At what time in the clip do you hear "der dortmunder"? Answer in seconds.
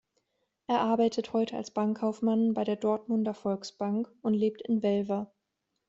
2.63-3.35